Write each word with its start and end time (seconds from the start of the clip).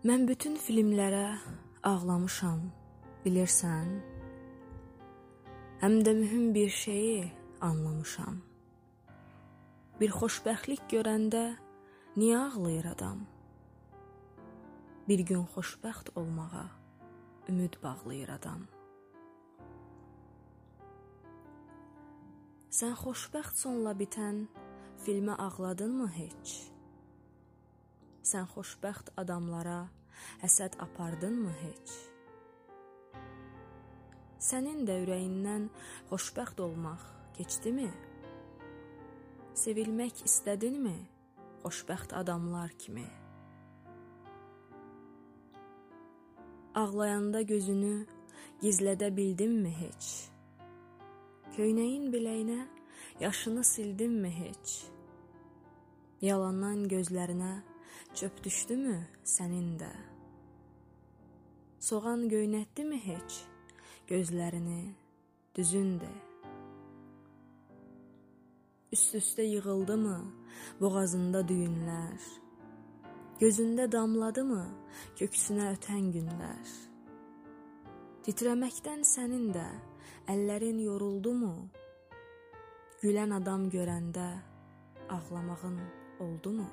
Mən 0.00 0.22
bütün 0.24 0.54
filmlərə 0.56 1.34
ağlamışam, 1.84 2.62
bilirsən? 3.20 3.90
Həm 5.82 5.98
də 6.06 6.14
mühüm 6.16 6.54
bir 6.54 6.72
şeyi 6.72 7.26
anlamışam. 7.60 8.38
Bir 10.00 10.14
xoşbəxtlik 10.16 10.86
görəndə 10.88 11.42
niyə 12.16 12.38
ağlayır 12.46 12.88
adam? 12.94 13.26
Bir 15.04 15.20
gün 15.20 15.44
xoşbəxt 15.52 16.16
olmağa 16.16 16.64
ümid 17.52 17.76
bağlayır 17.84 18.32
adam. 18.40 18.64
Sən 22.72 22.96
xoşbəxt 23.04 23.66
sonla 23.68 23.92
bitən 24.00 24.46
filmə 25.04 25.36
ağladınmı 25.36 26.08
heç? 26.16 26.60
Sən 28.30 28.44
xoşbəxt 28.46 29.08
adamlara 29.18 29.88
həsəd 30.38 30.76
apardınmı 30.84 31.50
heç? 31.64 31.92
Sənin 34.48 34.84
də 34.86 35.00
ürəyindən 35.02 35.64
xoşbəxt 36.12 36.60
olmaq 36.62 37.02
keçdimi? 37.34 37.88
Sevilmək 39.62 40.20
istədinmi? 40.28 40.94
Xoşbəxt 41.64 42.14
adamlar 42.20 42.70
kimi. 42.78 43.08
Ağlayanda 46.78 47.42
gözünü 47.42 47.96
gizlədə 48.62 49.10
bildinmi 49.16 49.72
heç? 49.80 50.12
Köynəyin 51.56 52.06
biləyinə 52.14 52.60
yaşını 53.24 53.66
sildinmi 53.66 54.30
heç? 54.38 54.76
Yalandan 56.22 56.86
gözlərinə 56.94 57.52
Çöp 58.14 58.44
düşdümü 58.44 58.96
sənin 59.24 59.76
də? 59.80 59.90
Soğan 61.80 62.26
göynətdimi 62.28 62.98
heç 63.04 63.36
gözlərini 64.10 64.82
düzündə? 65.56 66.10
Üst-üstə 68.92 69.46
yığıldımı 69.46 70.18
boğazında 70.80 71.40
düyünlər? 71.46 72.28
Gözündə 73.40 73.86
damladımı 73.92 74.64
köksünə 75.16 75.70
ötən 75.76 76.10
günlər? 76.16 76.74
Titrəməkdən 78.26 79.06
sənin 79.06 79.48
də 79.54 79.64
əllərin 80.34 80.82
yoruldumu? 80.82 81.54
Gülən 83.00 83.32
adam 83.38 83.70
görəndə 83.72 84.28
ağlamağın 85.08 85.80
oldumu? 86.20 86.68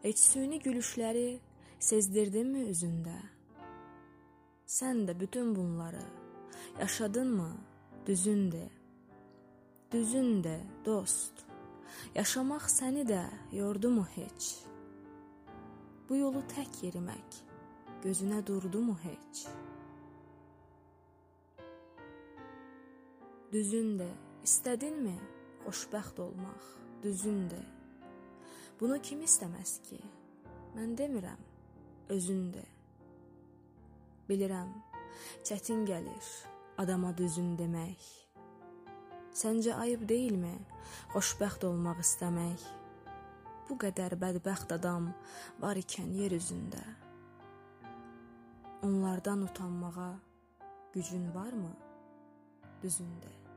Heç 0.00 0.18
süni 0.18 0.56
gülüşləri 0.64 1.42
sezdirdinmi 1.76 2.62
üzündə? 2.72 3.18
Sən 4.64 5.02
də 5.04 5.12
bütün 5.20 5.50
bunları 5.52 6.00
yaşadınmı 6.78 7.48
düzündə? 8.06 8.62
Düzündə, 9.92 10.54
dost. 10.86 11.42
Yaşamaq 12.14 12.64
səni 12.72 13.04
də 13.10 13.26
yordumu 13.52 14.06
heç? 14.14 14.46
Bu 16.08 16.16
yolu 16.16 16.40
tək 16.54 16.78
yerimək 16.86 17.36
gözünə 18.00 18.38
durdumu 18.46 18.94
heç? 19.02 19.42
Düzündə, 23.52 24.08
istədinmi 24.48 25.18
xoşbəxt 25.66 26.24
olmaq? 26.24 26.72
Düzündə. 27.04 27.60
Bunu 28.80 28.96
kim 29.04 29.20
istəməz 29.20 29.74
ki? 29.84 29.98
Mən 30.72 30.94
demirəm, 30.96 31.40
özündə. 32.14 32.62
Bilirəm, 34.24 34.70
çətin 35.44 35.82
gəlir 35.84 36.30
adama 36.80 37.10
düzün 37.18 37.50
demək. 37.58 38.06
Səncə 39.36 39.74
ayıb 39.82 40.06
deyilmi 40.08 40.54
xoşbəxt 41.12 41.66
olmaq 41.68 42.00
istəmək? 42.06 42.64
Bu 43.68 43.76
qədər 43.84 44.16
bədbəxt 44.24 44.72
adam 44.78 45.10
var 45.60 45.76
ikən 45.76 46.16
yer 46.16 46.32
üzündə. 46.40 46.80
Onlardan 48.88 49.44
utanmağa 49.50 50.14
gücün 50.96 51.28
varmı 51.36 51.76
düzündə? 52.80 53.49